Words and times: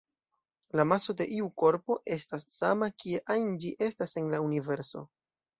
La 0.79 0.85
maso 0.91 1.13
de 1.19 1.27
iu 1.39 1.49
korpo 1.63 1.99
estas 2.17 2.47
sama 2.55 2.89
kie 3.05 3.23
ajn 3.35 3.55
ĝi 3.65 3.75
estas 3.91 4.19
en 4.23 4.35
la 4.37 4.45
universo. 4.51 5.07